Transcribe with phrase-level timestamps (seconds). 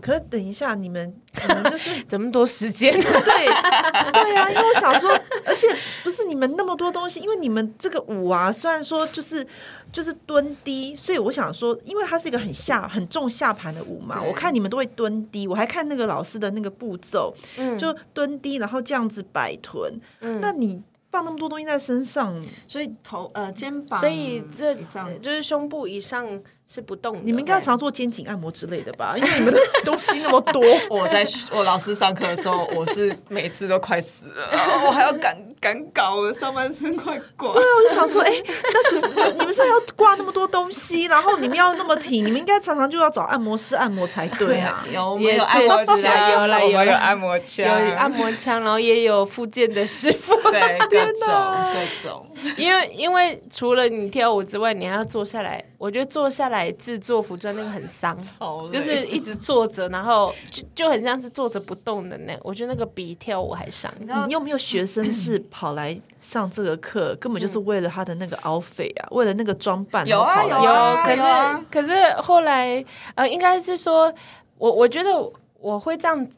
[0.00, 3.00] 可是等一下，你们可能就是 这么多时间，对
[4.12, 5.10] 对啊，因为我想说，
[5.46, 5.68] 而且
[6.02, 9.46] 不是你们那么多东西，因为你们这个舞啊，虽然说就是
[9.92, 20.82] 就是蹲低，所以我想说，因为它是一个很下很重下盘的舞嘛，我看你们都会蹲低，我还看那个老师的那个步骤，嗯，就蹲低，然后这样子摆臀，嗯，那你
[21.12, 22.34] 放那么多东西在身上，
[22.66, 24.74] 所以头呃肩膀，所以这
[25.20, 26.42] 就是胸部以上。
[26.66, 29.14] 是不动的，你们应该要常做肩颈按摩之类的吧？
[29.16, 30.62] 因为你们的 东西那么多。
[30.88, 37.52] 我在我老师上课的时候，我是每次都快死了，然后我还要赶赶稿，我上半身快挂。
[37.52, 44.84] 对啊，我就想说，哎、欸，那可是你们是要挂那么多东西，然后你们要那么挺，你们应该常常就要找按摩师按摩才对啊。
[44.90, 46.30] 有没有按摩枪？
[46.32, 51.34] 有了，有有按摩枪，有按摩枪，然后也有附件的师傅，对，各 种
[51.74, 52.26] 各种。
[52.56, 55.62] 因为因为除了你跳舞之外，你还要坐下来。
[55.78, 58.18] 我觉得坐下来制作服装那个很伤，
[58.70, 62.36] 就是一直坐着，然后就就很像是坐着不动的那。
[62.42, 63.92] 我觉得那个比跳舞还伤。
[64.26, 70.06] 你有没有学生是跑来上这个课，根本就是为了他的那个 outfit 啊，为了那个装扮？
[70.06, 74.12] 有啊有啊，可是可是后来呃，应该是说，
[74.58, 75.10] 我我觉得
[75.60, 76.28] 我会这样。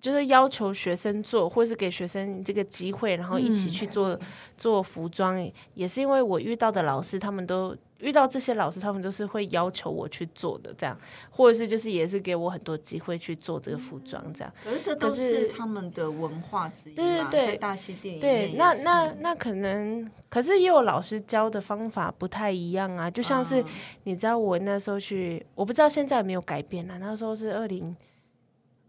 [0.00, 4.20] 就是要求学生做，或是给学生这个机会，然后一起去做、嗯、
[4.56, 5.38] 做服装，
[5.74, 14.50] 也是因为我遇到的老师，他们都遇到这些老师，他们都是会要求我去做的，这样，或者是就是也是给我很多机会去做这个服装，这样。
[14.64, 23.66] 可是这都是他们的文化之一，对对对，在大溪电影对，那那那可能，可是也有老师教的方法不太一样啊，就像是、嗯、
[24.04, 27.94] 你知道我那时候去，我不知道现在有没有改变啊，那时候是二零。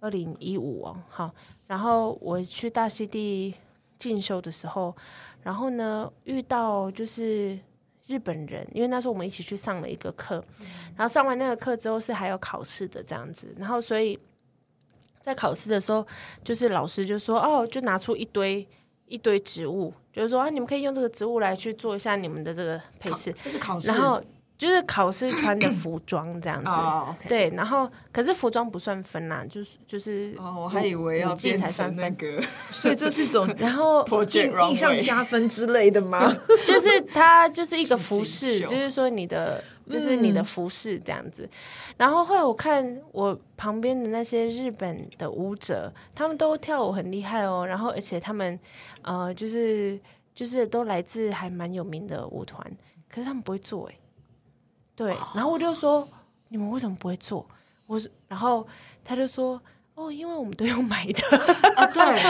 [0.02, 1.31] 二零一五哦，好，
[1.67, 3.53] 然后我去大溪地
[3.99, 4.93] 进修的时候，
[5.43, 7.58] 然后呢遇到就是
[8.08, 10.43] 日本人，因为那时候我们一起去上了一个课，
[10.97, 14.17] 然后上完那个课之后是还有考试的这样子，然后所以
[15.21, 16.05] 在考试的时候，
[16.43, 18.67] 就是老师就说哦，就拿出一堆
[19.05, 24.20] 一堆植物，就是说啊，你们可以用这个植物来去做一下你们的这个配饰，这是考试，然后。
[24.61, 27.27] 就是考试穿的服装这样子，oh, okay.
[27.27, 32.39] 对，然后可是服装不算分呐，就是就是哦，我还以为要变成那个，
[32.70, 34.05] 所以这是一种 然后
[34.67, 36.32] 印象加分之类的吗？
[36.64, 41.50] 就是它就是一个服饰，就是说你的就是你的服饰这样子。
[41.98, 48.60] 然后后来我看我旁边的那些日本的舞者，他们都跳舞很厉害哦，然后而且他们
[49.02, 50.00] 呃就是
[50.36, 52.64] 就是都来自还蛮有名的舞团，
[53.10, 53.95] 可是他们不会做哎。
[54.95, 56.07] 对， 然后我就说，
[56.49, 57.45] 你们为什么不会做？
[57.87, 58.67] 我然后
[59.03, 59.61] 他就说，
[59.95, 61.37] 哦，因为我们都用买的。
[61.75, 62.21] 啊， 对，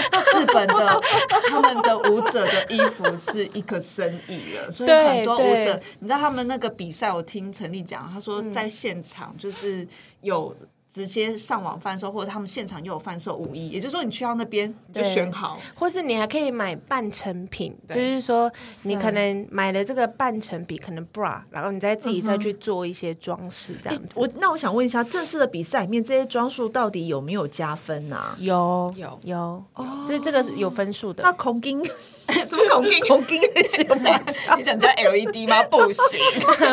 [0.42, 1.02] 日本的
[1.50, 9.88] 他们的舞者的衣服是一个生意了，所以很多舞者，你知道他们那个比赛，我听陈丽讲，他说在现场就是
[10.22, 10.56] 有。
[10.94, 18.52] 直接上网贩售，或者他们现场又有贩售五一，也就是说你去到那边就选好，或是你还可以买半成品，就是说
[18.84, 24.20] 你可能买了这个半成品，可能 bra，然后你再自己再去做一些装饰这样子。
[24.20, 28.36] 我那我想问一下，正式的比赛里面这些装束到底有没有加分啊？
[28.38, 29.64] 有有有，
[30.06, 31.24] 所以这个是有分数的。
[31.24, 31.82] 那孔金
[32.28, 33.00] 什么孔金？
[33.08, 33.82] 孔金那些
[34.58, 35.64] 你想加 LED 吗？
[35.64, 36.20] 不行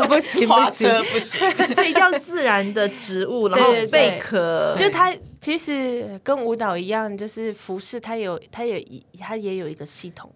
[0.09, 1.41] 不行不行不行，
[1.73, 4.08] 所以一定要自然的植物，然后被。
[4.21, 10.31] 可就它其实跟舞蹈一样，就是服饰它有它有一它也有一个系统，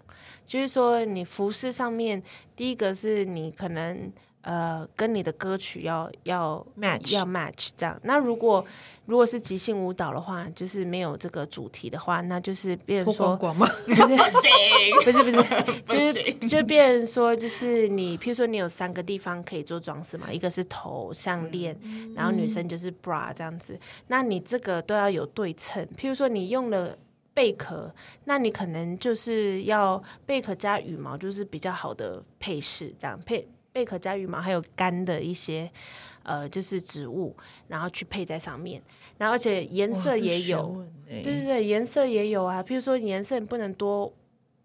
[0.47, 2.23] 就是说你服饰上面
[2.57, 8.65] 第一个是你可能呃跟你的歌曲要要 match 要 match 这样，那如果。
[9.05, 14.07] 如果是即兴舞蹈的话，就是没有这个主题的话，那就是变成说，光光不是
[15.25, 21.77] 不是， 就是就变成说，就是你，譬如说你有三个地方可以做装饰嘛，一个是头项链，
[22.15, 23.77] 然后女生就是 bra 这样子，
[24.07, 25.85] 那你这个都要有对称。
[25.99, 26.97] 譬如说你用了
[27.35, 27.93] 贝壳，
[28.27, 35.71] 那你可能就是要贝壳加羽毛，就是比较好的配饰，这样配贝壳加羽毛，还有干的一些。
[36.25, 37.37] 呃，就是植物，
[37.67, 38.81] 然后去配在上面，
[39.19, 42.63] 然后而且颜色也有，对对对，颜色也有啊。
[42.63, 44.13] 譬如说颜色不能多，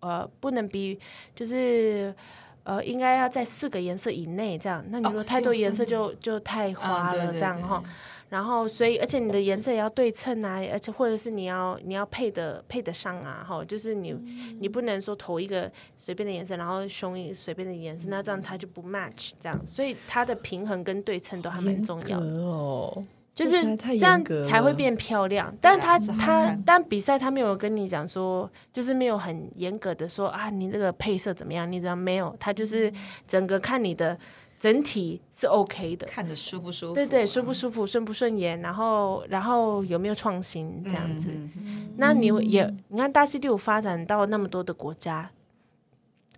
[0.02, 1.00] 呃，不能比，
[1.34, 2.14] 就是
[2.62, 4.86] 呃，应该要在四个颜色以内这样。
[4.90, 7.84] 那你如果太多颜色就、哦、就太花了这样哈。
[8.30, 23.04] 然后，所以，而且你的颜色也要对称啊，而且或者是你要你要配的配得上啊，哈，就是你、嗯、你不能说投一个随便的颜色，然后胸一随便的颜色，那这样它就不 match 这样，所以它的平衡跟对称都还蛮重要的哦。
[23.34, 25.56] 就是这样才会变漂亮。
[25.62, 31.72] 但是他他但比赛他没有跟你讲说，就是没有很严格的说啊，你这个配色怎么样？
[31.72, 32.36] 你怎样没有？
[32.40, 32.92] 他就是
[33.28, 34.18] 整个看你的
[34.60, 36.96] 整体是 OK 的，看着舒不舒服？
[36.96, 38.60] 对对，舒不舒服，顺不顺眼？
[38.62, 41.30] 然后然后有没有创新这样子？
[41.98, 45.30] 那你也你看大溪地有发展到那么多的国家，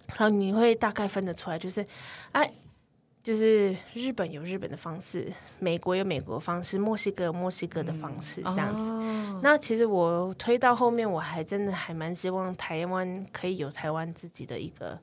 [0.08, 1.86] 然后你会大概分得出来，就是
[2.32, 2.52] 哎。
[3.22, 8.90] 就是日本有日本的方式，美国有美国的方式，墨西哥有墨西哥的方式，这样子。
[9.44, 14.98] 那其实我推到后面，我还真的还蛮希望台湾可以有台湾自己的一个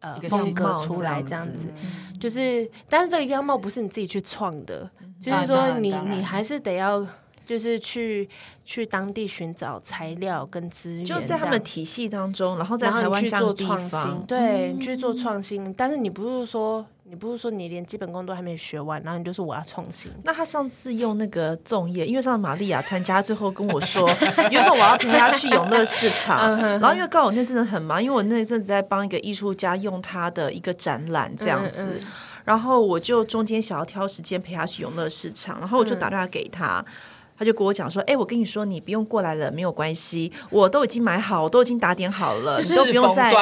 [0.00, 1.68] 呃风格出来，这样子。
[1.82, 7.06] 嗯、就是，但是这个样貌不是你自己去创的，嗯、就是说你你还是得要。
[7.48, 8.28] 就是去
[8.66, 15.72] 去当地寻找材料跟资源，就在他们体系当中，然后在台湾去做创新，对，去做创新。
[15.72, 20.12] 但是你不是说，你不是说你连基本功都还没学完，然后你就说我要创新。
[20.24, 24.06] 那他上次用那个粽叶，因为上次玛利亚参加，最后跟我说，
[24.50, 31.98] 原本我要陪他去永乐市场，然后因为刚好那阵子很忙，因为我那阵子在帮一个艺术家用他的一个展览这样子，
[32.44, 36.84] 然后我就中间想要挑时间陪他去永乐市场，然后我就打电话给他。
[37.38, 43.32] 他就跟我讲说：“哎、欸，我跟你说，你不用过来了，没有关系，我都已经买好，我都已经打点好了，你都不用再。”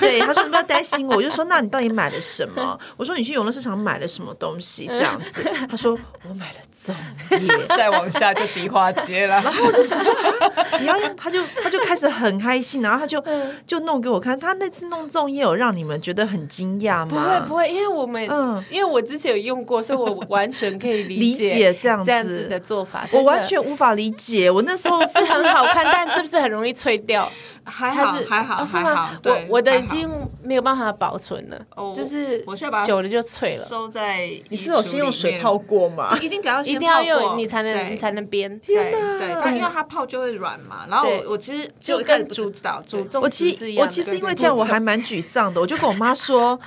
[0.00, 5.98] 对，他说：“你不要担心我。”我就说：“那你到底买了什么？”我说：“你去永乐市场买了什么东西？”这样子，他说
[6.28, 6.92] ：“我买了粽
[7.30, 7.66] 叶。
[7.76, 9.34] ”再往下就迪化街了。
[9.42, 10.14] 然后我就想说
[10.80, 13.22] ：“你要用？”他就他就开始很开心，然后他就
[13.66, 14.38] 就弄给我看。
[14.38, 17.08] 他那次弄粽叶有让你们觉得很惊讶吗？
[17.08, 23.08] 不会不会，因为我们嗯，因为我之前有用过，所以我完全可以理解，理解这样子，这样子的做法。
[23.12, 27.30] 我完全无法理解，我那时候 是很好看，但是不是很容易脆掉？
[27.66, 29.18] 还好，还好，是吗。
[29.24, 30.06] 我我的已经
[30.42, 31.58] 没有办法保存了，
[31.94, 33.64] 就是我现在把它久了就脆了。
[33.64, 36.14] 收在你是有先用水泡过吗？
[36.20, 38.60] 一定得要一定要用，你才能才能编。
[38.60, 39.18] 天哪！
[39.18, 40.84] 对，它因为它泡就会软嘛。
[40.88, 46.60] 然后我其实就跟煮煮粽我其实我其实因为这样我还蛮沮丧的，我就跟我妈说。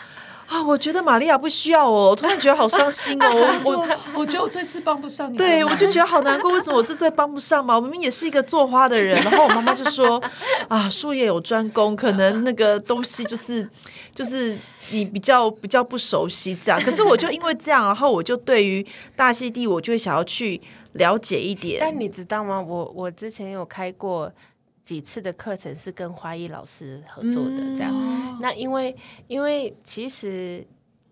[0.47, 3.27] 啊，我觉得玛利亚不需要哦，我突然觉得好伤心哦。
[3.65, 5.37] 我我我觉得我这次帮不上你。
[5.37, 7.75] 对，我就觉得好难过，为什么我这次帮不上嘛？
[7.75, 9.21] 我明明也是一个做花的人。
[9.23, 10.21] 然后我妈妈就说
[10.69, 13.69] ：“啊，术业有专攻，可能那个东西就是
[14.15, 14.57] 就是
[14.91, 18.85] 你比较比较不熟悉这样。”可是我就因为这样，然后我就对于
[19.17, 20.61] 大溪地，我就会想要去
[20.93, 21.79] 了解一点。
[21.81, 22.61] 但你知道吗？
[22.61, 24.31] 我我之前有开过。
[24.87, 27.91] 几次的课程是跟花艺老师合作的，这样。
[27.93, 28.95] 嗯、那因为
[29.27, 30.65] 因为其实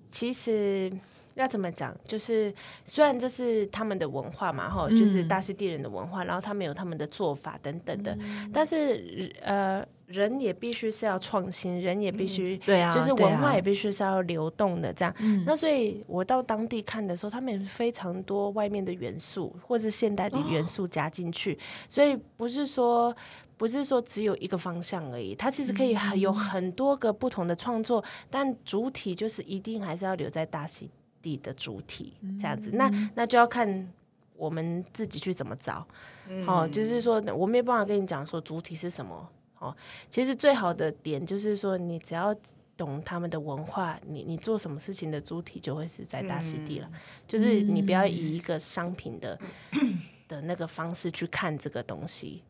[0.08, 0.90] 其实
[1.34, 2.54] 要怎么讲，就是
[2.86, 15.14] 虽然这是他们的文化嘛，哈，就是大溪地人的文化，嗯、然后他们有他们的做法等等的，嗯、但是呃，人也必须是要创新，人也必须、嗯、对啊，就是文化也必须是要流动的，这样。
[15.20, 23.14] 嗯、那所以我到当地看的时候，他们非常多外面的元素或是现代的元素加进去，哦、所以不是说。
[23.58, 30.90] 不是说只有一个方向而已，它其实可以有很多个不同的创作，嗯、但主体就是一定还是要留在大溪
[31.22, 32.70] 地的主体这样子。
[32.72, 33.92] 嗯、那那就要看
[34.36, 35.88] 我们自己去怎么找。
[36.28, 39.30] 嗯、哦，就是说我没有办法跟你讲说主体是什么。
[39.60, 39.74] 哦，
[40.10, 42.36] 其实最好的点就是说，你只要
[42.76, 46.90] 懂他们的文化，你你做什么事情的主体就会是在大溪地了。
[46.92, 49.40] 嗯、就是你不要以一个商品的、
[49.82, 49.98] 嗯、
[50.28, 52.44] 的那个方式去看这个东西。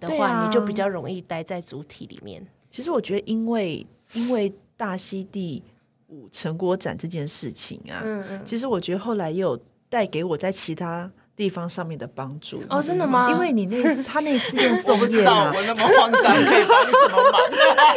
[0.00, 2.44] 的话，啊、你就比较容易待在主体里面。
[2.70, 5.62] 其实我觉得，因为因为大溪地
[6.08, 9.58] 五成果展这件事情啊，嗯嗯，其实我觉得后来也有
[9.88, 11.10] 带给我在其他。
[11.36, 13.30] 地方上面的帮助哦，真的吗？
[13.30, 17.40] 因为你那次他那次用粽叶啊， 我那么慌张，可以帮你什么忙？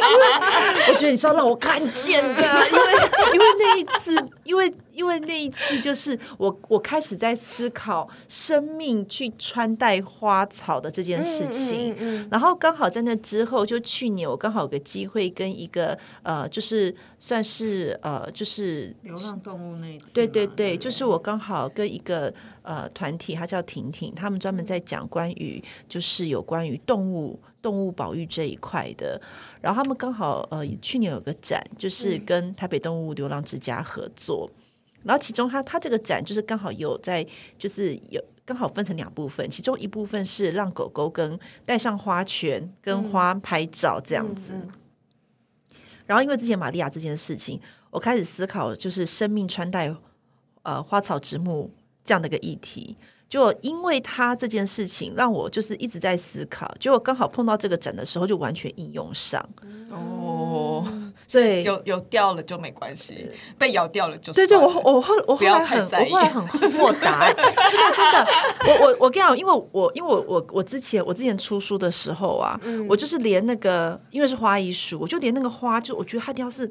[0.88, 2.92] 我觉得你是要让我看见的，因为
[3.32, 4.14] 因为那一次，
[4.44, 22.32] 因为因为那一次就是我我开始在思考生命去穿戴花草的这件事情，嗯嗯嗯、然后刚好在那之后，就去年我刚好有个机会跟一个呃，就是算是呃，就是流浪动物那一次，对对对，就是我刚好跟一个。
[22.62, 29.18] 呃，团体它叫婷婷，他们专门在讲关于就是有关于动物动物保育这一块的。
[29.62, 34.48] 然后他们刚好呃去年有个展，就是跟台北动物流浪之家合作。
[35.00, 37.26] 嗯、然后其中它它这个展就是刚好有在
[37.58, 44.54] 就是有刚好分成两部分，其中一部分是让狗狗跟带上花圈跟花拍照这样子。
[44.54, 44.70] 嗯嗯
[45.72, 45.76] 嗯、
[46.06, 49.94] 然后因为之前玛利亚这件事情，我开始思考就是生命穿戴
[50.62, 51.70] 呃花草植物。
[52.02, 52.96] 这样的一个议题，
[53.28, 56.74] 就因为他这件事情，让我就是一直在思考。
[56.80, 59.46] 结果刚好碰到这个展的时候，就完全应用上。
[59.90, 68.28] 哦，对，有有掉了就没关系，被咬掉了就对对，我我后我后来很我后来很豁达，真的真的，
[68.66, 76.70] 我我我跟你讲，因为我因为我我我之前我之前出书的时候啊，嗯、我就是连那个因为是花艺书，我就连那个花，就我觉得它一定要是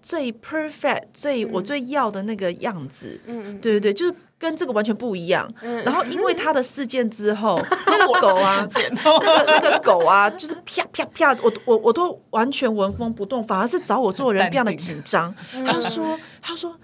[0.00, 4.14] 最 perfect 最、嗯、我最要的那个样子，嗯对对对，就是。
[4.38, 5.50] 跟这个完全不一样。
[5.84, 15.34] 然后因为他的事件之后， 那个狗啊，那个那个狗啊，就是啪啪啪，我我我都完全纹风不动，反而是找我做人非常的紧张。
[15.66, 16.76] 他说他说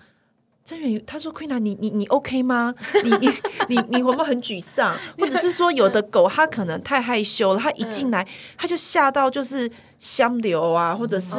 [0.65, 2.75] 真远，他说 Queena，你你你 OK 吗？
[3.05, 3.29] 你你
[3.69, 4.97] 你你会不会很沮丧？
[5.19, 11.35] 或者是说有的狗它可能太害羞了，它一进来它就吓到就是香流啊，或者是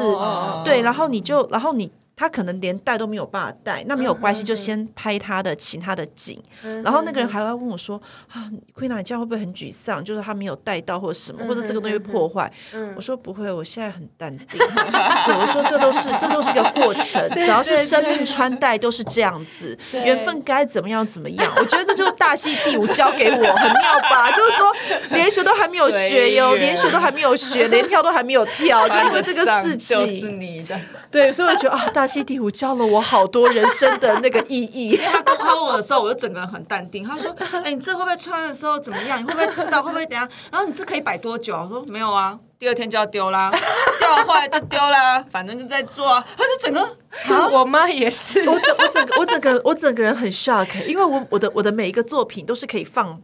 [0.63, 1.91] 对，然后你就然后你。
[2.15, 6.41] 他可能连带都没有办法带，那没有关系，就先拍他的其他的景。
[6.84, 8.00] 然后那个人还会问我说
[8.32, 10.03] ：“啊，Queena，你这样会不会很沮丧？
[10.03, 12.51] 就是他没有带到或者什么，或者这个东西破坏？”
[12.96, 14.48] 我说：“不会，我现在很淡定。”
[15.25, 24.32] 对，我说：“这都是这都是一个过程，只要是生命穿戴都是这样子，缘分该怎么样怎么样。”我觉得这就是大戏第五教给我，很妙吧？
[24.32, 24.72] 就是说，
[25.10, 29.98] 连学都还没有学哟，连学都还没有学，连跳都还没有跳， 就因为这个事情。
[29.98, 30.79] 就是你的。
[31.13, 34.98] 对，所以我觉得啊，大溪地湖教了我好多人生的那个意义。
[35.13, 37.03] 他跟他问我的时候，我就整个人很淡定。
[37.03, 37.32] 他说
[37.63, 39.20] ：“哎，你这会不会穿的时候怎么样？
[39.20, 39.84] 你会不会吃到？
[39.84, 40.27] 会不会怎样？
[40.51, 43.51] 然后你这可以摆多久？”我说：“没有啊，第二天就要丢啦，
[44.00, 46.89] 掉坏就丢啦，反正就在做啊。”他就整个，
[47.55, 53.22] 我妈也是，我整我整个我整个我整个人很 shock，因为我我的我的每一个作品都是可以放。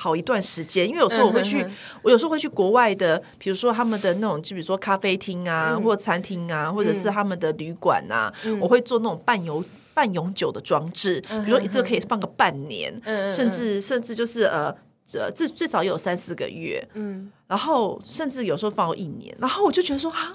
[0.00, 1.66] 好一段时间，因为有时候我会去，
[2.02, 9.64] 我有时候会去国外的，比如说他们的那种，就比如说咖啡厅啊，或者餐厅啊，或者是他们的旅馆啊，我会做那种半永
[9.94, 12.94] 半永久的装置，比如说一次可以放个半年，
[13.28, 14.72] 甚至甚至就是呃，
[15.04, 20.32] 这最最少也有三四个月，嗯，然后甚至有时候放一年，然后我就觉得说啊，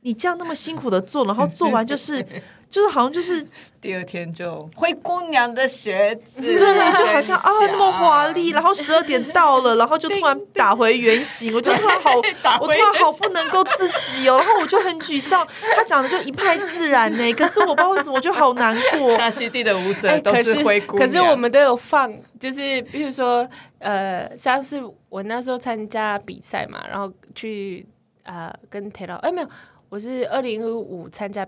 [0.00, 2.26] 你这样那么辛苦的做，然后做完就是。
[2.74, 3.46] 就是好像就是
[3.80, 12.16] 第二天就灰姑娘的鞋子，对，就好像啊那么华丽，然后十二点到了， 然后就突然打回原形，我就突然好，
[12.60, 15.46] 我突然好不能够自己哦，然后我就很沮丧。
[15.76, 19.16] 他讲的就一派自然呢，可是我不知道为什么我就好难过。
[19.16, 27.86] 大溪地的舞者都是灰姑娘，可是我们都有放，就是比如说呃，像是我那时候参加比赛嘛，然后去
[28.24, 29.48] 呃跟铁老，哎没有，
[29.90, 31.46] 我是二零一五参加。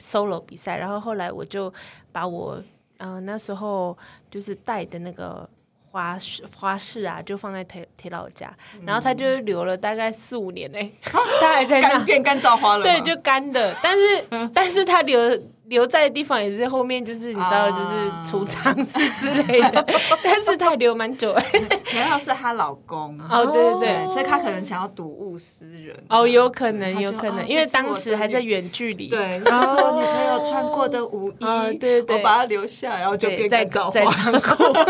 [0.00, 1.72] Solo 比赛，然后后来我就
[2.12, 2.62] 把我
[2.98, 3.96] 嗯、呃、那时候
[4.30, 5.48] 就是带的那个
[5.90, 11.98] 花式花式啊，就放在铁铁老家，嗯、然后它就留了大概四五年呢，他还在那。
[12.04, 15.18] 变干燥花了，对，就干的， 但是但是它留。
[15.68, 19.84] 留在的地方也是后面，就是你知道，就是储藏室之类的，
[20.22, 21.34] 但是他留蛮久。
[21.94, 23.18] 然后是她老公。
[23.30, 23.86] 哦，对对。
[23.86, 25.96] 对，所以她可能想要睹物思人。
[26.08, 34.82] 哦，有可能有可能，因为当时还在远距离，对，他 说女朋友穿过的舞衣，对对，我把它留下，然后就变干燥花，在仓库，再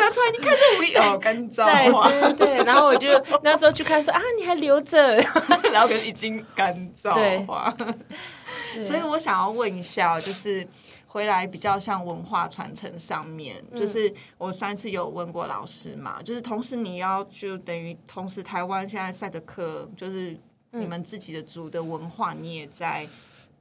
[0.00, 3.08] 拿出来，你看这舞衣哦，干燥花，对对，然后我就
[3.42, 5.16] 那时候去看说啊，你还留着，
[5.72, 7.72] 然后可能已经干燥花。
[8.82, 10.66] 所以我想要问一下，就是
[11.06, 20.34] 回来比较像文化传承上面，就是我上次有问过老师嘛，就是同时你要就等于同时台湾现在赛的课就是
[20.70, 23.06] 你们自己的族的文化，你也在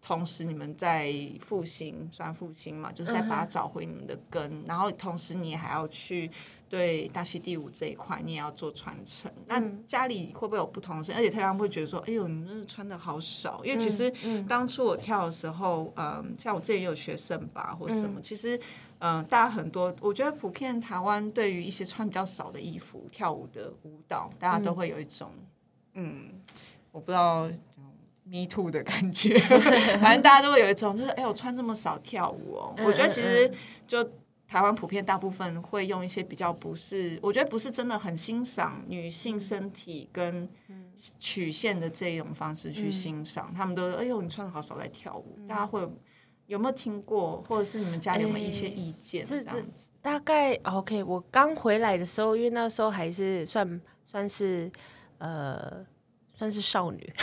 [0.01, 6.31] 同时你们在复兴，算复兴嘛，就是在把它找回你们的根，然后同时你还要去。
[6.73, 9.31] 对大溪地舞这一块，你也要做传承。
[9.45, 11.19] 那家里会不会有不同的声音？
[11.19, 14.11] 而且他刚刚会觉得说：“哎呦，你那穿的好少。”因为其实
[14.47, 18.19] 当初我跳的时候，嗯，嗯，像我自己也有学生吧或什么。
[18.19, 18.59] 嗯、其实，
[18.97, 25.29] 嗯，大家很多，我觉得普遍台湾对于一些穿比较少的衣服跳舞的舞蹈，大家都会有一种，
[25.93, 26.41] 嗯，嗯，
[26.91, 27.47] 我不知道
[28.23, 29.37] me too 的感觉。
[30.01, 32.75] 反正大家都会有一种，就是哎，我穿这么少跳舞哦。
[32.79, 33.53] 我觉得其实
[33.87, 34.03] 就。
[34.53, 40.47] 台湾普遍大部分会用一些比较不是，我觉得不是真的很欣赏女性身体跟
[41.19, 43.47] 曲线的这种方式去欣赏。
[43.49, 45.39] 嗯、他们都说：“哎呦，你穿的好少来跳舞。
[45.39, 45.91] 嗯”大家会有，
[46.45, 49.25] 有没有听过，或者是你们家里有没有一些意见？
[49.25, 51.03] 这样子、欸、大概 OK。
[51.03, 54.71] 我刚回来的时候，因为那时候还是算算是
[55.17, 55.83] 呃。
[56.35, 57.13] 算是少女，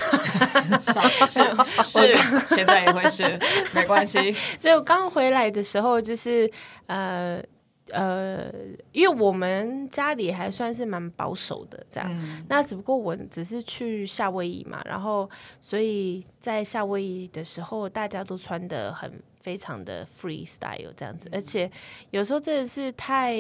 [1.27, 1.41] 是
[1.85, 2.17] 是，
[2.55, 3.39] 现在也会是，
[3.75, 4.35] 没关系。
[4.59, 6.51] 就刚回来的时候，就是
[6.87, 7.43] 呃
[7.91, 8.51] 呃，
[8.93, 12.09] 因为我们家里还算是蛮保守的，这样。
[12.09, 15.29] 嗯、那只不过我只是去夏威夷嘛，然后
[15.61, 21.69] 所以在夏威夷的时候，大家都穿的很非常的 freestyle 这样子，嗯、而且
[22.11, 23.37] 有时候真的是太，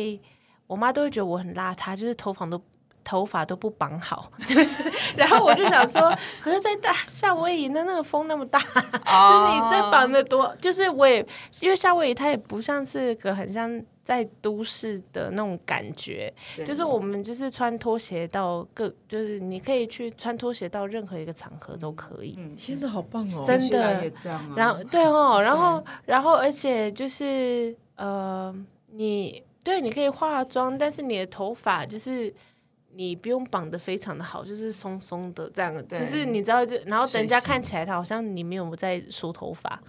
[0.66, 2.60] 我妈都会觉得我很邋遢，就是头发都。
[3.02, 4.82] 头发都不绑好，就是，
[5.16, 11.24] 然后我就想说， 可是，在大夏威夷那那个风那么大，就是你在绑的多，就是我也
[11.60, 16.32] 因为夏威夷它也不像是个很像在都市的那种感觉，
[16.64, 22.34] 就是我们就是穿拖鞋到各，就是你可以去穿拖鞋到任何一个场合都可以。
[22.38, 23.42] 嗯，天哪，好棒哦！
[23.46, 24.12] 真的，
[24.54, 28.54] 然后对哦，然后然后而且就是呃，
[28.92, 32.32] 你对你可以化妆，但是你的头发就是。
[33.00, 39.80] 你不用绑的非常的好，就是松松的这样，就是你知道就，然后人家看起来他好像你没有在梳头发，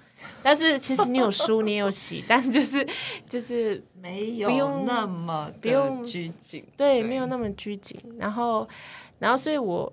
[0.42, 2.88] 但是其实你有梳，你也有洗，但就是
[3.28, 8.00] 就是 没有不用那么不用拘谨，对，没有那么拘谨。
[8.18, 8.66] 然后，
[9.20, 9.92] 然后所以我，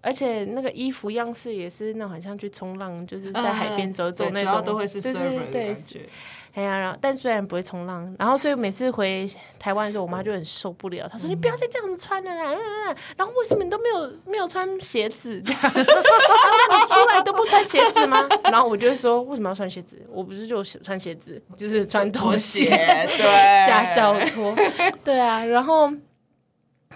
[0.00, 6.08] 而且那个衣服样式也是那种很像去冲浪，就是在海边走走那种，都会是对对对。
[6.54, 9.26] 哎呀，然后但虽然不会冲浪，然后所以每次回
[9.58, 11.08] 台湾的时候，我妈就很受不了。
[11.08, 15.40] 她说：“你不要再这样子穿了啦！”然后为什么你都没有没有穿鞋子？
[15.46, 20.00] 她说：“你出来都不穿鞋子吗？”然后我就说：“为什么要穿鞋子？
[20.10, 22.68] 我不是就穿鞋子，就是穿拖鞋，
[23.16, 24.54] 对，夹脚拖，
[25.02, 25.90] 对啊。”然后，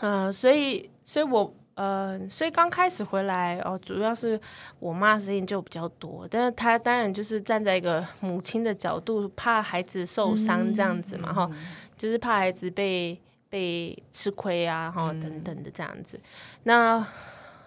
[0.01, 1.55] 嗯、呃，所以，所以我。
[1.77, 4.41] 呃，所以刚开始回来哦，主要是
[4.79, 11.67] 我妈事情就比较多，但是她当然就是站在一个母亲的角度，怕孩子受伤这样子嘛，哈、嗯，
[11.99, 16.17] 就是怕孩子被被吃亏啊，哈，等等的这样子。
[16.17, 16.23] 嗯、
[16.63, 17.07] 那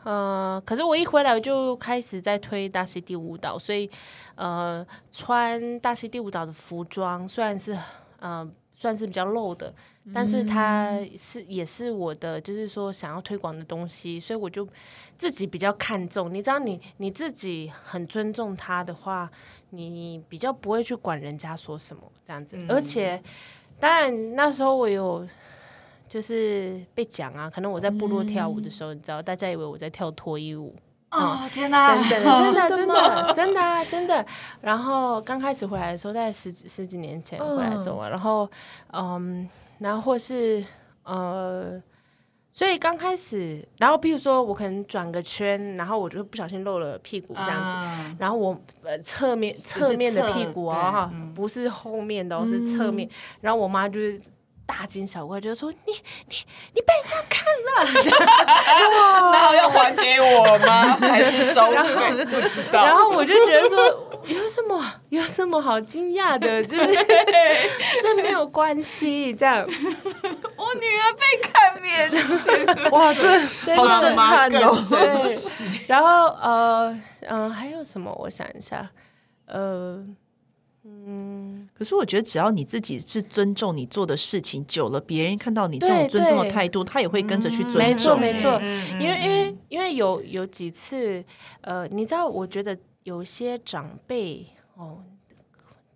[0.04, 3.88] 呃，可是我一回来我就开始在推大溪地舞蹈，所以
[4.34, 7.78] 呃，穿大溪地舞蹈的服装虽然是
[8.20, 8.50] 呃。
[8.80, 9.74] 算是比较露的，
[10.14, 14.66] 但是它是也是我的，就是说想要推广的东西，所以我就
[15.18, 16.34] 自己比较看重。
[16.34, 19.30] 你知道你，你你自己很尊重他的话，
[19.72, 22.56] 你比较不会去管人家说什么这样子。
[22.56, 23.22] 嗯、而且，
[23.82, 25.28] 当然那时候我有
[26.08, 30.74] 就是被讲啊，可能我在部落跳舞的时候，嗯、你知道，大家以为我在跳脱衣舞。
[31.12, 31.96] 哦、嗯、天哪！
[32.08, 34.26] 真的真的真的真的啊真的。
[34.62, 38.50] 然后刚开始回来的时候，在十几十几年前回来的时候，然后
[38.94, 39.50] 嗯，
[39.80, 40.64] 然后或是
[41.04, 41.82] 呃，
[42.52, 54.22] 所以刚开始，然后比如说我可能转个圈，然后我就不小心露了屁股这样子，嗯、然后我呃侧面侧面的屁股啊哈，不是后面的，哦是侧面，嗯、然后我妈就是。
[54.70, 55.78] 大惊小怪，就说你
[56.28, 56.36] 你
[56.76, 57.74] 你被人家看了，
[59.34, 60.96] 然后要还给我吗？
[61.02, 62.24] 还是收回？
[62.26, 62.86] 不知道。
[62.86, 63.84] 然后我就觉得说，
[64.26, 66.62] 有什么有什么好惊讶的？
[66.64, 66.86] 就是
[68.00, 69.66] 这没有关系，这样。
[70.56, 74.78] 我女儿被看扁了，哇，这好震撼哦。
[74.88, 75.36] 对，
[75.88, 78.14] 然后呃嗯、呃，还有什么？
[78.20, 78.88] 我想一下，
[79.48, 80.06] 呃。
[81.08, 87.80] 嗯，可是我觉得只要你自己是尊重你做的事情，久了别人看到你这种尊重的态度，他也会跟着去尊重。
[87.80, 88.60] 没错，没错。
[89.00, 91.24] 因为，因为，因为有有几次，
[91.62, 95.04] 呃，你知道，我觉得有些长辈哦，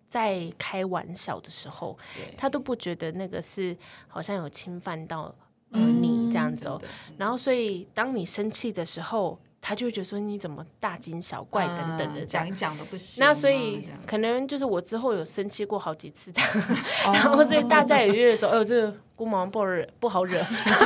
[0.07, 1.97] 在开玩笑的时候，
[2.37, 3.75] 他都不觉得那个是
[4.07, 5.33] 好像有侵犯到
[5.71, 6.81] 呃你这样子哦。
[7.17, 9.39] 然后，所以当你生气的时候。
[9.65, 13.23] 他就会觉得说，你怎么大惊小怪等等的讲一讲都不行。
[13.25, 16.51] 那所以可能就是我之后有生气过好几次这样，
[17.13, 20.37] 然后所以大家也觉得说， 哎呦这个姑妈不好惹，不好惹，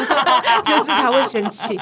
[0.64, 1.76] 就是他会生气。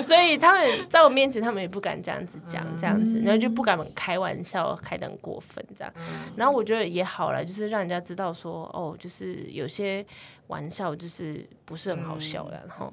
[0.00, 5.92] 所以他们在我面前，他们也不敢这样子讲这样子，然后就不敢开玩笑开的很过分这样。
[6.36, 10.06] 然后我觉得也好了，就是让人家知道说，哦，就是有些
[10.46, 12.92] 玩笑就是不是很好笑的，然后。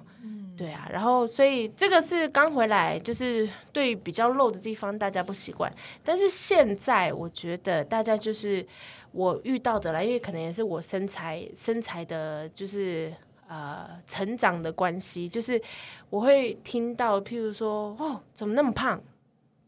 [0.60, 5.74] 对啊，然后所以这个是刚回来，就是对于比较露的地方，大家不习惯。
[6.04, 8.67] 但是现在我觉得大家就是
[9.13, 13.13] 我遇到的啦，因为可能也是我身材身材的，就是
[13.48, 15.62] 呃成长的关系，就是
[16.10, 19.02] 我会听到，譬如说哦，怎么那么胖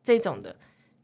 [0.04, 0.54] 这种的，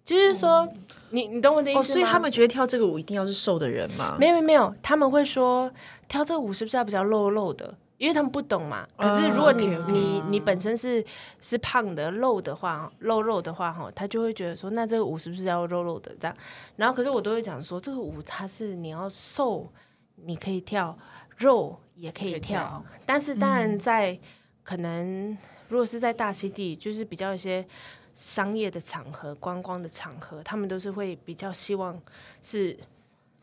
[0.03, 1.81] 就是说、嗯、你你懂我的意思吗？
[1.81, 4.17] 哦，所以他们觉得跳这个舞一定要是瘦的人吗？
[4.19, 5.71] 没有没有，他们会说
[6.09, 7.73] 跳这个舞是不是要比较露露的？
[7.97, 9.91] 因为他们不懂嘛，可是如果你、uh.
[9.91, 11.03] 你你本身是
[11.41, 16.37] 是胖的肉的话，肉肉的话哈，他就会觉得说，那这个舞是不是要肉肉的这样？
[16.75, 19.67] 然后可是我都会讲说，这个舞它是你要瘦，
[20.15, 20.95] 你可以跳，
[21.37, 24.19] 肉也可以跳，以跳但是当然在、嗯、
[24.63, 25.35] 可能
[25.69, 27.65] 如果是在大溪地，就是比较一些
[28.13, 31.99] 商业的场合、观光的场合，他们都是会比较希望
[32.43, 32.77] 是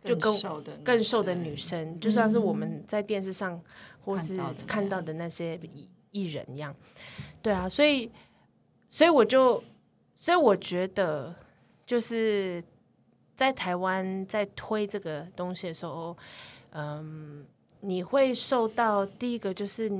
[0.04, 3.60] 就更瘦的更瘦的女生，就像是我们在电视上。
[4.04, 5.58] 或是看到的那些
[6.10, 6.74] 艺人一样，
[7.42, 8.10] 对啊，所以，
[8.88, 9.62] 所以我就，
[10.14, 11.34] 所以我觉得，
[11.86, 12.62] 就是
[13.34, 16.16] 在台湾在推这个东西的时候，
[16.72, 17.44] 嗯，
[17.80, 19.90] 你会受到第一个就是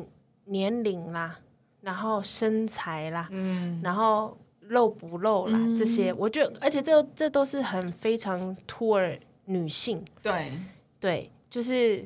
[0.45, 1.39] 年龄啦，
[1.81, 3.95] 然后身材啦，嗯，然。
[3.95, 4.37] 后
[4.69, 10.53] 露不露啦，嗯、这些，我觉得，而且这这都是很非常 toward 女性，对。
[10.99, 12.03] 对，就是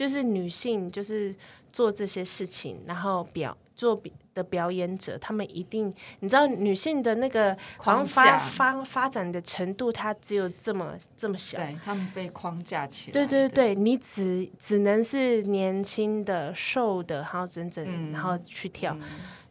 [0.00, 1.34] 就是女性就是
[1.70, 4.10] 做这些事情，然后表做比。
[4.32, 11.58] 的表演者，他们一定，你知道，女性的那个狂发发发展的程度，它只有这么这么小。
[11.58, 13.12] 对，他们被框架起来。
[13.12, 18.96] 对对对，你只只能是年轻的、瘦的，然后整整，嗯、然后去跳。
[19.00, 19.02] 嗯、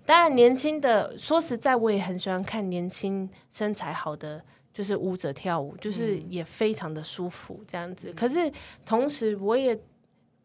[0.05, 4.41] 当然，年轻的，说实在，我也很喜欢看年轻身材好的，
[4.73, 8.11] 就是舞者跳舞，就是也非常的舒服这样子。
[8.11, 8.49] 嗯、可是
[8.85, 9.77] 同时，我也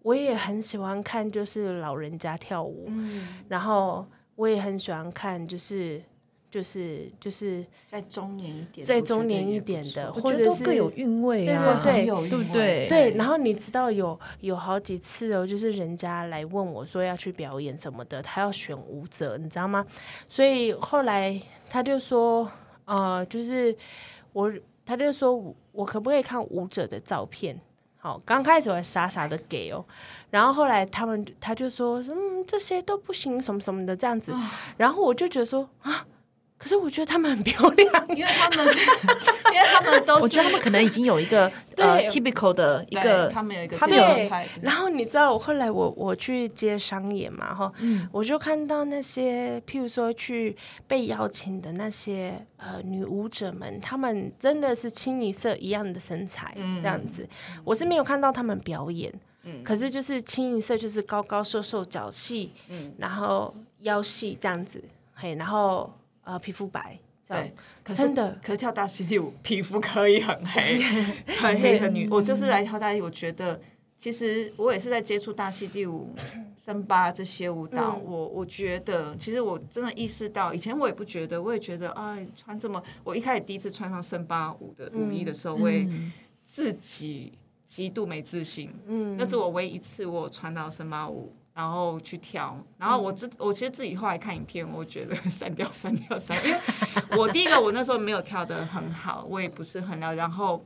[0.04, 4.06] 我也很喜欢看，就是老人家跳舞，嗯、然后。
[4.36, 6.02] 我也很喜欢看，就是
[6.50, 12.86] 就是就是在中年一点，在中年一点的，或者是各有韵味啊，对对对，对不对？
[12.88, 13.10] 对。
[13.12, 19.86] 然后你知道有有好几次哦，就是人家来问我说要去表演什么的，他要选舞者，你知道吗？
[20.28, 21.40] 所以后来
[21.70, 22.50] 他就说，
[22.86, 23.72] 呃，就是
[24.32, 24.52] 我，
[24.84, 27.56] 他就说我可不可以看舞者的照片？
[28.04, 29.82] 好，刚开始我还傻傻的给哦。
[30.28, 34.30] 然后后来他们他就说，嗯，这些都不行，什么什么的这样子。
[34.76, 36.04] 然后我就觉得说啊，
[36.64, 38.66] 可是我觉得他们很漂亮， 因为他们，
[39.52, 41.44] 因为他们都是，我觉得他们可能已经有一个
[41.76, 44.30] 呃 typical 的一个，他们有一个，他们有。
[44.62, 57.28] 然后你知道，我后来我我去接商演嘛，哈，嗯，我就看到那些譬如说去被邀请的那些呃女舞者们，他们真的是清一色一样的身材，这样子。
[57.62, 59.12] 我是没有看到他们表演。
[59.62, 65.92] 可是就是清一色，就是高高瘦瘦，脚细，嗯，然后腰细这样子，嘿，然后
[66.24, 67.54] 呃皮肤白，对，
[67.94, 70.78] 真的，可是跳大溪地舞皮肤可以很黑，
[71.40, 73.60] 很黑的女，我就是来跳大溪，我觉得
[73.98, 76.14] 其实我也是在接触大溪地舞、
[76.56, 85.88] 森巴这些舞蹈，我我觉得其实我真的意识到，以前我也不觉得，我也觉得哎穿这么，我一开始第一次穿上森巴舞的舞衣的时候，我也
[86.44, 87.32] 自己。
[87.66, 100.64] 极度没自信，嗯，那是我唯一一次我穿到森巴舞，然后去跳，然后我自我其实自己后来看影片，我觉得 删掉删掉删掉，因为我第一个我那时候没有跳的很好，我也不是很了解，然后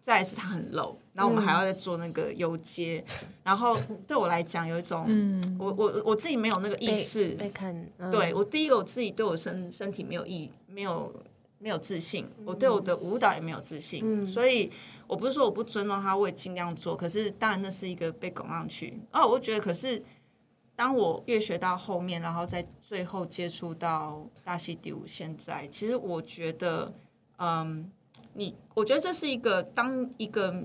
[0.00, 3.76] 再来是它很 low，然后我们还要再做那个游街，嗯、然后
[4.06, 11.12] 对我来讲有一种，嗯、我我我自己没有那个意识，被，被看，嗯、对我第一个我自己对我身身体没有意没有
[11.58, 14.70] 没有自信，我对我的舞蹈也没有自信，嗯、所以。
[15.08, 16.96] 我不是说我不尊重他，我也尽量做。
[16.96, 19.00] 可是当然那是一个被拱上去。
[19.12, 20.02] 哦，我觉得可是
[20.74, 26.92] 当我越学到后面，然后在最后接触到大溪地舞，现在其实我觉得，
[27.36, 27.88] 嗯，
[28.32, 30.64] 你我觉得这是一个当一个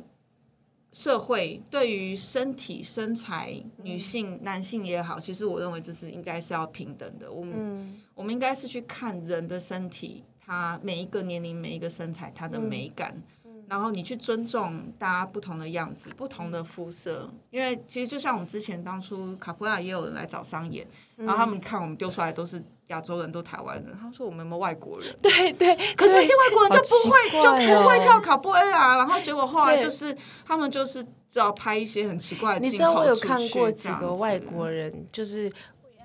[0.91, 7.31] 社会对于身体身材，女性、男性也好，其实我认为这是应该是要平等的。
[7.31, 13.13] 我们、嗯、我们应该是去看人的身体，他每一个年龄、每一个身材，他的美感。
[13.15, 25.15] 嗯然后你去尊重大家不同的样子、不同的肤色，因为其实就像我们之前当初卡普亚也有人来找商演，然后他们看我们丢出来都是亚洲人，都台湾人，他们说我们有没有外国人？
[25.23, 30.13] 对对，可是那些外国人就不会、哦、就不会跳卡布埃拉，然后结果后来就是
[30.45, 35.49] 他们就是只要拍一些很奇怪的镜头，你知道我有看过几个外国人，就是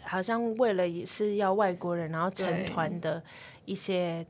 [0.05, 3.21] 好像为了也是要外国人，然后成团的
[3.67, 4.27] 一些。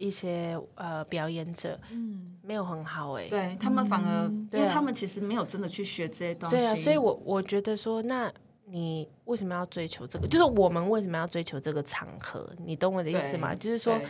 [0.00, 8.32] 一些呃表演者，嗯，没有很好哎、欸，对他们反而，嗯、因为他们其实没有真的去学这些东西，对啊，所以我我觉得说，那
[8.66, 10.28] 你为什么要追求这个？
[10.28, 12.48] 就是我们为什么要追求这个场合？
[12.64, 13.52] 你懂我的意思吗？
[13.56, 14.00] 就是说，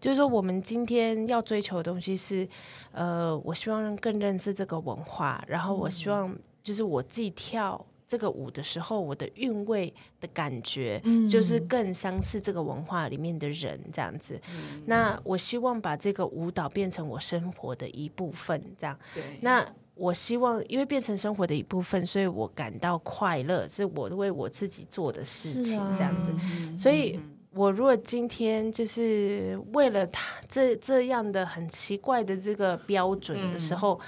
[0.00, 2.48] 就是说，我们今天要追求的东西是，
[2.92, 7.84] 呃，我希望更认识这个文化，然后我希望就是我自己跳。
[8.08, 14.40] 这个舞的时候，我的韵味的感觉，就是更相似这个文化里面的人这样子。
[14.48, 18.96] 嗯、那我希望把这个舞蹈变成我生活的一部分，这样。
[19.12, 19.22] 对。
[19.40, 26.30] 那我希望，因为变成生活的一部分，所以我感到快乐，是我为我自己做的事情，这样子。
[26.30, 26.38] 啊、
[26.78, 27.18] 所以，
[27.50, 33.98] 我如果今天就是为了他这这样的很奇怪的这个标准的时候。
[34.00, 34.06] 嗯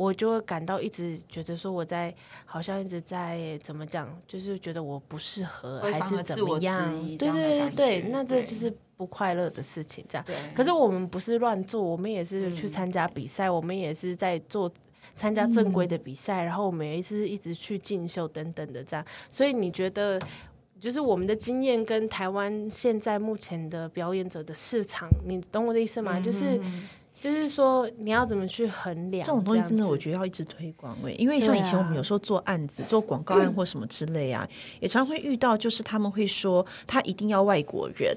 [0.00, 2.14] 我就会感到一直觉得说我在
[2.46, 6.90] 好像一直在怎么讲，就是觉得我不适合还是怎么样？
[7.18, 10.02] 对对对对，那这就是不快乐的事情。
[10.08, 14.72] 这样，可是我们不是乱做，我们也是去参加比赛，嗯、我们也是在做
[15.14, 19.04] 参加正规的比赛，嗯、然后我们也是一直去进修等等的这样。
[19.28, 20.18] 所以你觉得，
[20.80, 26.18] 就是我们的经验跟台湾现在目前的表演者的市场，你懂我的意思吗？
[26.18, 26.58] 嗯、就是。
[27.20, 29.68] 就是说你要怎么去衡量这种东西？
[29.68, 34.48] 真的，我觉得要一直推广哎，因为像以前我们有时候做案子、啊、做广告案或什么之类啊，
[34.80, 38.16] 也常会遇到，就是他们会说他一定要外国人。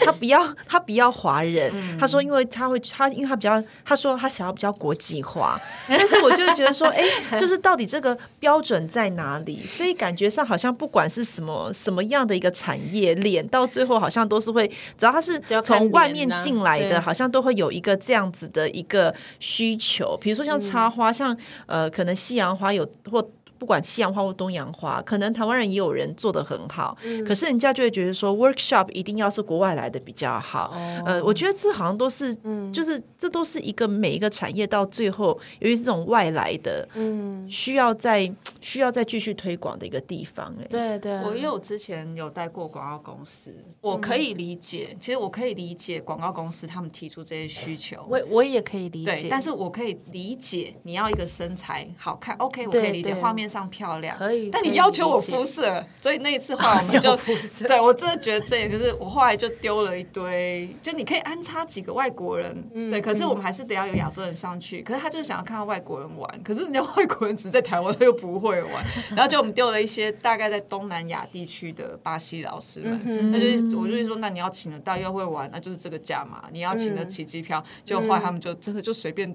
[0.00, 1.70] 他不要，他不要华人。
[1.74, 5.60] 嗯、他说，因为他会，他因为他比较，他说他想要比较国际化。
[5.88, 9.64] 但是我就觉得说，哎、欸，就是到底这个标准在哪里？
[9.66, 20.16] 所以感觉上好像不管是什么什么样的一个产业链，到最后好像都是会，只要他是从外面进来的，好像都会有一个这样子的一个需求。
[20.20, 23.26] 比如说像插花，嗯、像呃，可能西洋花有或。
[23.64, 30.74] 不管西洋画或东洋画，可能台湾人也有人做的很好，嗯、可是人家就会觉得说，workshop 一定要是国外来的比较好。
[30.74, 40.54] 哦、呃，我觉得这好像都是，嗯、就是这都是一个每一个产业到最后，由于是这种外来的，嗯，需要再需要再继续推广的一个地方。
[40.60, 43.50] 哎，对对，我因为我之前有带过广告公司，
[43.80, 53.48] 我可以理解，嗯、其实我可以理解广告公司他们提出这些需求，我我也可以理解，对，但是我可以理解你要一个身材好看，OK，我可以理解画面。
[53.54, 57.16] 上漂亮，可以，但你要求我肤色，所以那一次话我们就，
[57.68, 79.32] 对我真的觉得这也就是我后来就丢了一堆，就你可以安插几个外国人，嗯、对，可是我们还是得要有亚洲人上去，可是他就是想要看到外国人玩，可是人家外国人只在台湾，他又不会玩，然后就我们丢了一些大概在东南亚地区的巴西老师们，嗯、那就是我就说，那你要请得到又会玩，那就是这个价嘛，你要请得起机票，就后来他们就真的就随便。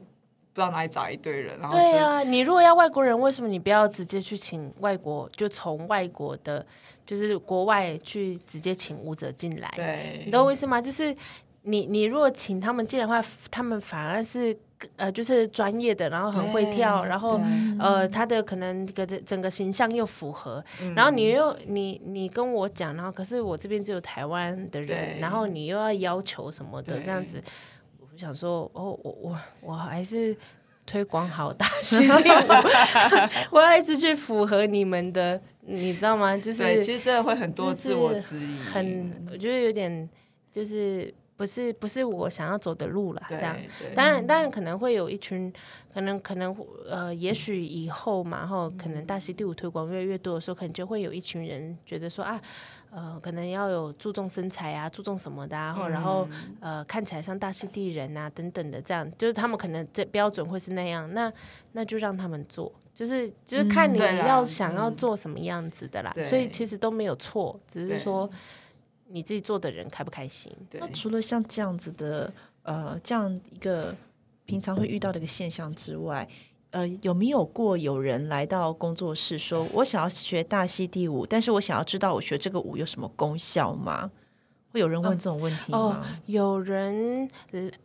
[0.54, 5.30] 不知道哪里找一堆人，然后对啊，你如果要外国人，为什么你不要直接去请外国？
[5.36, 6.66] 就从外国的，
[7.06, 9.72] 就是国外去直接请舞者进来。
[9.76, 10.82] 对，你懂我意思吗？
[10.82, 11.16] 就是
[11.62, 14.58] 你你如果请他们进来的话，他们反而是
[14.96, 17.40] 呃，就是专业的，然后很会跳，然后
[17.78, 20.64] 呃，他的可能个整个形象又符合。
[20.82, 27.44] 嗯、然后你又你你跟我讲，然后可是我这边只有台湾的人，然后你又要要求什么的这样子。
[28.20, 30.36] 想说哦，我我我还是
[30.86, 32.48] 推广好大溪地舞，
[33.56, 36.36] 我要一直去符合你们的，你知道吗？
[36.38, 40.10] 就是其实真的会很多自我质疑，很我觉得有点
[40.52, 43.22] 就是不是不是我想要走的路了。
[43.30, 43.56] 这样，
[43.96, 45.54] 当然当然可能会有一群，
[45.94, 46.54] 可能可能
[46.90, 52.42] 呃，也许以后嘛，然后可能大溪第五推广越来越多的时候，可能就会有一群人觉得说啊。
[52.92, 56.28] 呃，可能要有注重身材啊，注重什么的啊，嗯、然后
[56.60, 61.32] 呃，看起来像大溪地人啊，等等的，这样就是他们可能这标准会是那样，那
[61.74, 68.30] 那就让他们做，就是就是看你要想要做什么样子的啦，嗯、所以其实都没有错，只是说
[69.08, 70.52] 你自己做的人开不开心。
[70.72, 73.96] 那除了像这样子的呃这样一个
[74.46, 76.28] 平常会遇到的一个现象之外。
[76.72, 84.12] 呃，有没有过有人来到工作室说，我想要学大溪地舞，但是我想要知道我学这个舞有什么功效吗？
[84.72, 85.80] 会有人问这种问题吗？
[85.80, 87.28] 哦，有人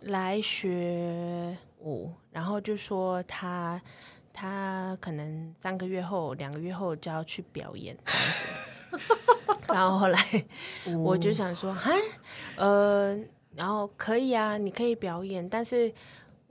[0.03, 3.81] 来学舞，然后就说他
[4.35, 10.45] 他可能三个月后、两个月后就要去表演这样子， 然后后来
[11.03, 11.91] 我就想说，哈，
[12.57, 13.19] 呃，
[13.55, 15.91] 然后可以啊，你可以表演，但是。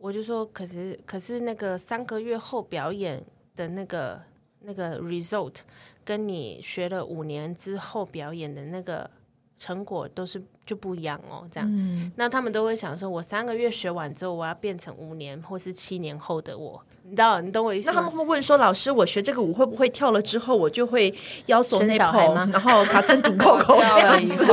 [0.04, 3.24] 我就说，可是可是那个三个月后表演
[3.56, 4.22] 的那个
[4.60, 5.60] 那个 result，
[6.04, 9.10] 跟你学了五年之后表演的那个
[9.56, 11.48] 成果都是就不一样哦。
[11.52, 16.82] 这样，嗯、那他们都会想说，我三个月学完之后，我要变成五年或是七年后的我。
[17.06, 17.94] 你知道，你懂我意思吗？
[17.94, 21.14] 那他们会问说：“老师，我学这个舞会不会跳了之后，我就会
[21.48, 24.46] 腰锁内捧，然后卡层顶扣扣这样子？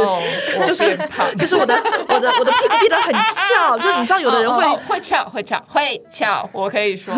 [0.67, 0.99] 就是
[1.39, 1.73] 就是我的
[2.09, 6.51] 我的我的屁股变得很翘，就是你知道，有的人会会翘会翘会翘。
[6.53, 7.15] 我可以说，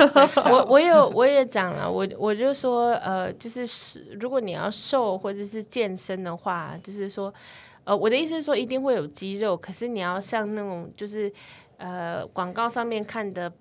[0.50, 7.32] 我我有我也讲了，我我就说呃，就是是如果你要瘦或者是健身的话，就是说
[7.84, 11.32] 呃，我的意思是说一定会有肌肉，可是你要像那种就是
[11.76, 13.52] 呃广告上面看的。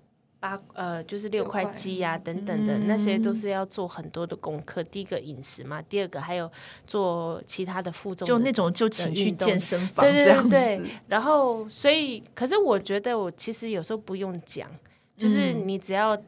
[0.42, 4.82] 八呃，就是六块肌呀，等等的，那些都是要做很多的功课。
[4.82, 6.50] 第一个饮食嘛，第二个还有
[6.84, 10.50] 做其他的负重，就那种就请去健身房这样子。
[10.50, 14.68] 对对对，然后，所以，可是我觉得我其实有时候不用讲，
[15.16, 16.20] 就是你只要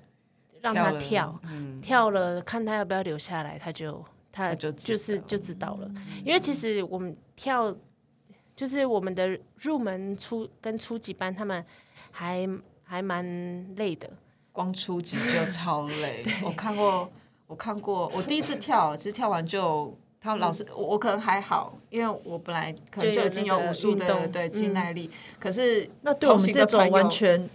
[0.60, 1.36] 让他跳，
[1.82, 4.00] 跳了，看他要不要留下来，他就
[4.34, 5.90] 他就就是就知道了。
[6.24, 7.74] 因为其实我们跳，
[8.56, 11.64] 就是我们的入门初跟初级班，他们
[12.10, 12.48] 还。
[12.86, 13.24] 还蛮
[13.76, 14.08] 累的，
[14.52, 16.22] 光初级就超累。
[16.44, 17.10] 我看过，
[17.46, 25.10] 我看过，我第一次跳，其实跳完就，他们老师，我我可能还好，因为我本来可能就已经有武术的对肌耐力。
[25.38, 27.46] 可是那对我们这种完全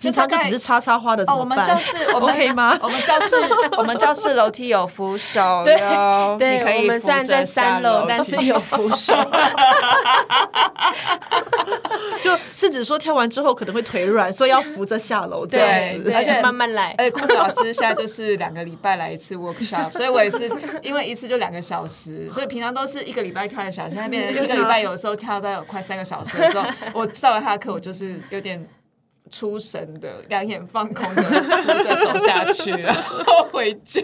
[0.00, 2.78] 平常就只是插插花的哦，我们教室我们可以吗？
[2.82, 3.34] 我们教室
[3.78, 5.76] 我们教室楼梯有扶手， 对
[6.38, 9.14] 对，你可以我们虽然在三楼，但是有扶手。
[12.20, 16.94] 就是指说跳完之后可能会腿软，所以要扶着下楼这样子，而且慢慢来。
[16.98, 20.50] 而且库老师现在就是两个礼拜来一次 workshop，所以我也是
[20.82, 28.66] 因为一次就两个小时，所以平常都是一个礼拜跳一个小时，现在变成一个礼拜有时候跳到有快三个小时的时候，我上完他的课，我就是有点。
[29.30, 34.00] 出神的，两眼放空的，扶着走下去，然后回家。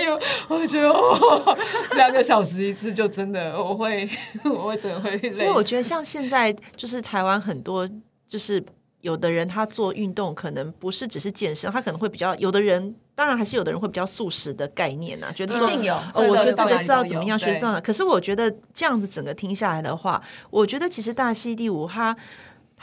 [0.00, 1.56] 因为我觉得，哦，
[1.94, 4.08] 两个小时一次，就真的我会，
[4.44, 5.30] 我会真的会累。
[5.30, 7.86] 所以我觉得，像现在就是台湾很多，
[8.26, 8.64] 就是
[9.02, 15.94] 有的人他做运动，可能不是只是健身，他可能会比较，有的人当然还是有的人会比较素食的概念啊，觉得说，一定有。
[16.14, 17.80] 哦，我觉得这个是要怎么样学上的。
[17.80, 22.16] 可是我觉得这样子整个听下来的话，我觉得其实大溪地五它。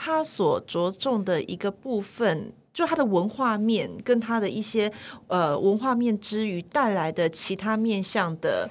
[0.02, 4.90] 他所着重的一个部分，就他的文化面跟他的一些
[5.26, 8.70] 呃文化面之余带来的其他面向的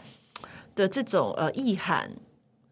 [0.73, 2.09] 的这种呃意涵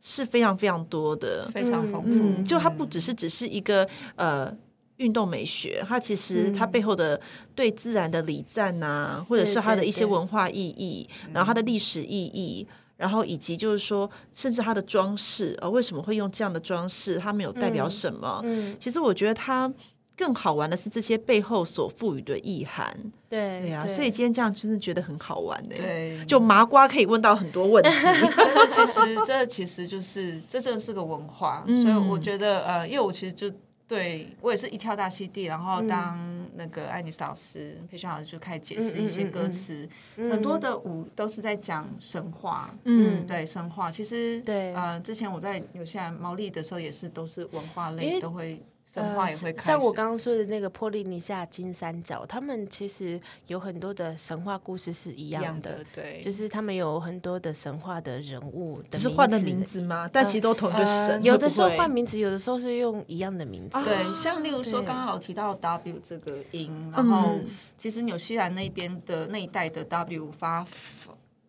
[0.02, 2.10] 是非常非常多的，非常丰富。
[2.10, 4.52] 嗯，就它不只是只是一个呃
[4.96, 7.22] 运动美学，它其实它背后的
[7.54, 12.66] 对自然的礼赞呐、啊，或者是它的一些文化意义，然后它的历史意义。
[12.98, 17.18] 然后以及就是说，甚至它的装饰，呃，为什么会用这样的装饰？
[17.18, 18.42] 它没有代表什么？
[18.44, 19.72] 嗯，其实我觉得它
[20.18, 22.98] 更好玩的是这些背后所赋予的意涵。
[23.30, 25.76] 对，对啊，所以今天这样真的觉得很好玩呢。
[25.78, 27.90] 对，就麻瓜可以问到很多问题。
[28.04, 33.52] 真的，其实这其实就是这真的是个文化，所以我觉得呃，因为我其实就。
[33.90, 36.20] 对，我也是一跳大溪地，然后当
[36.58, 43.92] 那个爱丽丝老师、培训老师就开始解释一些歌词，嗯嗯嗯、很多的舞都是在讲神话，嗯，对，神话。
[43.92, 48.62] 其实，对，呃，之前我在纽西兰毛利的时候，也是都是文化类都会。
[48.90, 60.10] 神话也会开、呃、像我刚刚说的那个波利尼西亚金三角，他们其实有很多的神话故事是一样的，样的对，就是他们有很多的神话的人物的，只是换的名字吗？
[60.12, 61.20] 但其实都同一个神、呃。
[61.20, 63.78] 有的时候换名字，有的时候是用一样的名字。
[63.84, 67.38] 对，像例如说刚刚老提到 W 这个音，然后
[67.78, 70.66] 其实纽西兰那边的那一带的 W 发。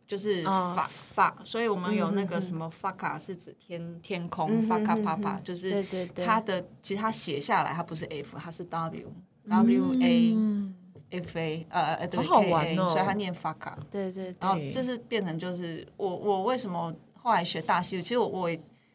[0.09, 5.85] 就是法法，所以我们有那个什么法卡是指天天空，法卡帕帕就是
[6.17, 9.13] 它的，其实它写下来它不是 F，它是 W
[9.47, 10.39] W A
[11.11, 13.79] F A，呃，对，K A，所以它念法卡。
[13.91, 18.01] 对对，然后这是变成就是我我为什么后来学大戏？
[18.01, 18.51] 其实我我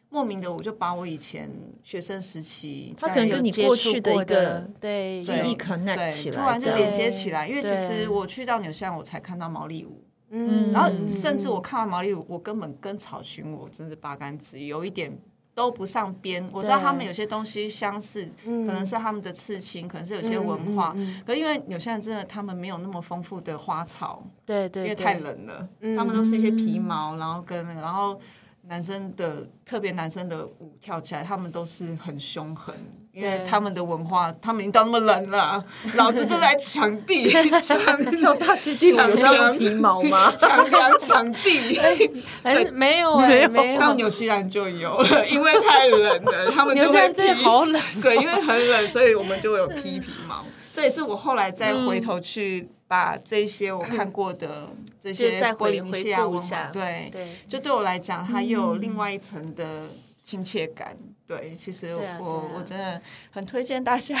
[0.08, 1.48] 莫名的我就把我以前
[1.84, 7.48] 学生时期，他可能跟你过去的一个对记忆 connect 起来，突然就连接起来。
[7.48, 10.03] 因为其实我去到纽西兰，我才看到毛利舞。
[10.36, 15.16] 嗯，然后甚至我看完毛利舞，我根本跟草裙舞真是八竿子，有一点
[15.54, 16.44] 都不上边。
[16.52, 20.92] 我知道他们有些东西相似，可能是他们的刺青，可能是有些文化。
[21.24, 28.20] 可是因为有些人真的他们没有那么丰富的花草，对对，因为太冷了，他们都是一些皮毛，然后跟那个，然后
[28.62, 32.74] 男生的特别男生的舞跳起来，他们都是很凶狠。
[33.14, 40.32] 因为他们的文化，他们已经到那么冷了， 老子就在抢地，抢 跳大溪地，有这样皮毛吗？
[40.36, 41.78] 抢粮抢地，
[42.42, 43.42] 对，没有，没
[43.74, 50.44] 有，到纽西兰就有了，因为太冷了， 他们就会皮好冷，对，因为很冷，所以我们就有披皮毛。
[50.72, 54.68] 这也是我后来再回头去把这些我看过的
[55.00, 57.12] 这些再回回顾一下，对，
[57.46, 59.90] 就对我来讲，它又有另外一层的
[60.24, 60.96] 亲切感。
[61.26, 64.16] 对，其实我、啊啊、我真的很推荐大家，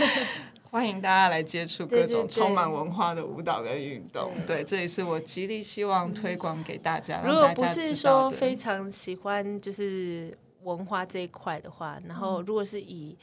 [0.70, 4.32] 欢迎大家来接触各种充满文化的舞蹈跟运动。
[4.46, 7.22] 对，对，对，这也是我极力希望推广给大家。
[7.24, 13.16] 如果不是说非常喜欢就是文化这一块的话，然后如果是以。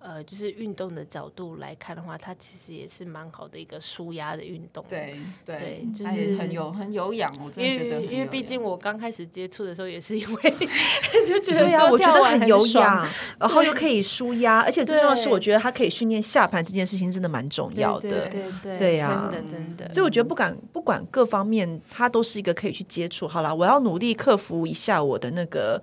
[0.00, 4.84] 呃，就是运动的角度来看的话，它其实也是蛮好的一个舒压的运动。
[4.88, 8.00] 对对，就是很有很有氧，我真的觉得。
[8.02, 10.54] 因为毕竟我刚开始接触的时候，也是因为
[11.26, 13.08] 就觉得对啊，我觉得很有氧，
[13.40, 18.08] 然后又可以舒压，而且最重要的是，我觉得它可以训练下盘这件事情真的蛮重要的。
[18.08, 19.90] 对对对呀，真的真的。
[19.92, 23.26] 所以我觉得不管不管各方面，它都是一个可以去接触。
[23.26, 25.82] 好了，我要努力克服一下我的那个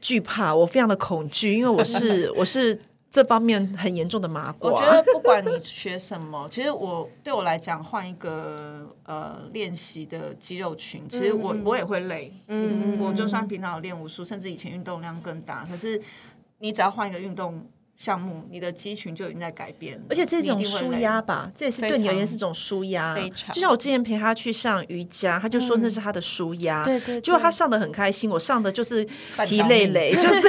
[0.00, 2.78] 惧怕，我非常的恐惧，因为我是我是。
[3.12, 4.70] 这方面很严重的麻瓜。
[4.72, 12.32] 我觉得不管你学什么， 其实我对我来讲，换一个呃练习的肌肉群，其实我我也会累。
[12.48, 16.00] 嗯，我就算平常有练武术，甚至以前运动量更大，可是
[16.58, 17.64] 你只要换一个运动。
[17.94, 23.16] 项目，你的肌群就已经在改变，而且这种舒压吧，这也是对你而言是种舒压。
[23.52, 26.84] 就像我之前陪他去上瑜伽，他就说那是他的舒压。
[26.84, 29.04] 对对，结果他上的很开心，我上的就是
[29.46, 30.48] 疲累累， 就是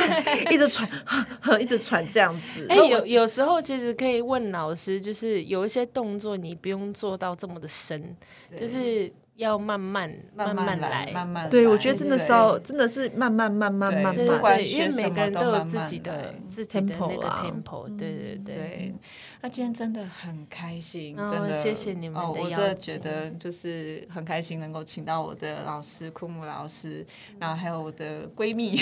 [0.51, 0.89] 一直喘，
[1.59, 2.65] 一直喘这样子。
[2.69, 8.15] 哎，有有时候其实可以问老师，就是有一些动作你不用做到这么的深，
[8.57, 9.11] 就是。
[9.35, 11.49] 要慢慢慢慢来，慢慢来。
[11.49, 14.15] 对，我觉得真的是要，真的是慢慢慢慢慢慢。
[14.15, 17.85] 对对对，因为每个人都有自己的自己的那个 tempo。
[17.97, 18.93] 对对对。
[19.45, 22.43] 那今天真的很开心，真的谢谢你们的邀请。
[22.43, 27.05] 我真的觉得就是很开心，能够请到我的老师库姆老师，
[27.39, 28.81] 然后还有我的闺蜜，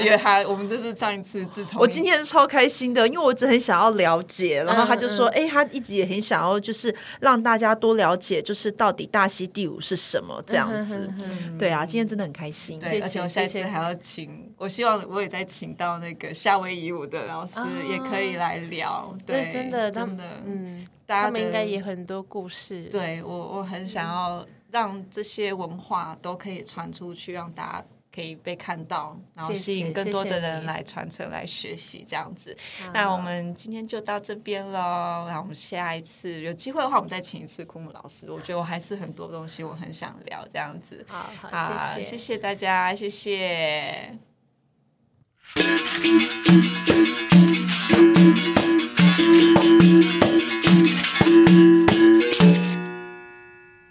[0.00, 11.12] 因为她我们就是上一次自从我今天是超开心的，因为我只很想要了解，然后他就说，哎，他一直也很想要，就是让大家多了解，就是到底大溪地舞是什么这样子。
[11.58, 19.50] 对啊，今天真的很开心，对，而且我下次还要请，我希望我也再请到那个夏威夷舞的老师，也可以来聊，对。
[19.52, 22.84] 真的，真的，嗯，大家他们应该也很多故事。
[22.84, 27.84] 对我，我很想要让这些文化都可以传出去，让大家
[28.14, 32.06] 可以被看到，然后吸引更多的人来传承、来学习。
[32.08, 32.56] 这样子，
[32.92, 35.26] 那我们今天就到这边咯。
[35.28, 38.30] 那我们下一次有机会的话，我们再请一次枯木老师。
[38.30, 40.46] 我觉得我还是很多东西，我很想聊。
[40.52, 44.18] 这样子，好好，谢谢，谢谢大家，谢谢。